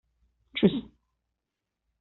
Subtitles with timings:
[0.55, 0.73] Tschüss!